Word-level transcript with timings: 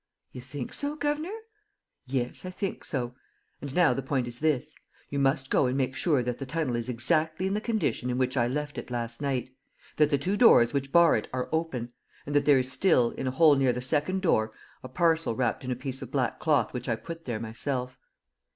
"You 0.31 0.41
think 0.41 0.73
so, 0.73 0.95
governor?" 0.95 1.29
"Yes, 2.07 2.43
I 2.43 2.49
think 2.49 2.83
so. 2.83 3.13
And 3.61 3.75
now 3.75 3.93
the 3.93 4.01
point 4.01 4.25
is 4.27 4.39
this: 4.39 4.73
you 5.11 5.19
must 5.19 5.51
go 5.51 5.67
and 5.67 5.77
make 5.77 5.95
sure 5.95 6.23
that 6.23 6.39
the 6.39 6.45
tunnel 6.47 6.75
is 6.75 6.89
exactly 6.89 7.45
in 7.45 7.53
the 7.53 7.61
condition 7.61 8.09
in 8.09 8.17
which 8.17 8.35
I 8.35 8.47
left 8.47 8.79
it 8.79 8.89
last 8.89 9.21
night; 9.21 9.51
that 9.97 10.09
the 10.09 10.17
two 10.17 10.37
doors 10.37 10.73
which 10.73 10.91
bar 10.91 11.15
it 11.17 11.27
are 11.31 11.49
open; 11.51 11.93
and 12.25 12.33
that 12.33 12.45
there 12.45 12.57
is 12.57 12.71
still, 12.71 13.11
in 13.11 13.27
a 13.27 13.31
hole 13.31 13.53
near 13.55 13.73
the 13.73 13.79
second 13.79 14.23
door, 14.23 14.51
a 14.83 14.89
parcel 14.89 15.35
wrapped 15.35 15.63
in 15.63 15.69
a 15.69 15.75
piece 15.75 16.01
of 16.01 16.09
black 16.09 16.39
cloth 16.39 16.73
which 16.73 16.89
I 16.89 16.95
put 16.95 17.25
there 17.25 17.39
myself." 17.39 17.99